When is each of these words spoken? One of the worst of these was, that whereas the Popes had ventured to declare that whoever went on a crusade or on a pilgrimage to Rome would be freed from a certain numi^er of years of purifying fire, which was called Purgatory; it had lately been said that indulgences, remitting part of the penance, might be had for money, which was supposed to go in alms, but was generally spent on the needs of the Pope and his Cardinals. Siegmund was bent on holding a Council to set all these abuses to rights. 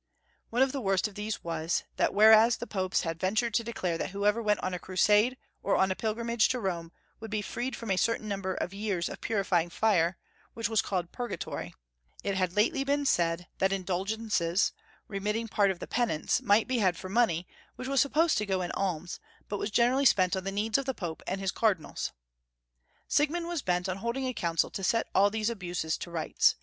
One 0.49 0.63
of 0.63 0.71
the 0.71 0.81
worst 0.81 1.07
of 1.07 1.13
these 1.13 1.43
was, 1.43 1.83
that 1.97 2.11
whereas 2.11 2.57
the 2.57 2.65
Popes 2.65 3.01
had 3.01 3.19
ventured 3.19 3.53
to 3.53 3.63
declare 3.63 3.99
that 3.99 4.09
whoever 4.09 4.41
went 4.41 4.59
on 4.61 4.73
a 4.73 4.79
crusade 4.79 5.37
or 5.61 5.75
on 5.77 5.91
a 5.91 5.95
pilgrimage 5.95 6.49
to 6.49 6.59
Rome 6.59 6.91
would 7.19 7.29
be 7.29 7.43
freed 7.43 7.75
from 7.75 7.91
a 7.91 7.97
certain 7.97 8.27
numi^er 8.27 8.57
of 8.57 8.73
years 8.73 9.09
of 9.09 9.21
purifying 9.21 9.69
fire, 9.69 10.17
which 10.55 10.67
was 10.69 10.81
called 10.81 11.11
Purgatory; 11.11 11.75
it 12.23 12.33
had 12.33 12.55
lately 12.55 12.83
been 12.83 13.05
said 13.05 13.45
that 13.59 13.71
indulgences, 13.71 14.71
remitting 15.07 15.47
part 15.47 15.69
of 15.69 15.77
the 15.77 15.85
penance, 15.85 16.41
might 16.41 16.67
be 16.67 16.79
had 16.79 16.97
for 16.97 17.07
money, 17.07 17.47
which 17.75 17.87
was 17.87 18.01
supposed 18.01 18.39
to 18.39 18.45
go 18.47 18.63
in 18.63 18.71
alms, 18.71 19.19
but 19.49 19.59
was 19.59 19.69
generally 19.69 20.05
spent 20.05 20.35
on 20.35 20.45
the 20.45 20.51
needs 20.51 20.79
of 20.79 20.85
the 20.87 20.95
Pope 20.95 21.21
and 21.27 21.39
his 21.39 21.51
Cardinals. 21.51 22.11
Siegmund 23.07 23.45
was 23.47 23.61
bent 23.61 23.87
on 23.87 23.97
holding 23.97 24.25
a 24.25 24.33
Council 24.33 24.71
to 24.71 24.83
set 24.83 25.05
all 25.13 25.29
these 25.29 25.51
abuses 25.51 25.95
to 25.99 26.09
rights. 26.09 26.55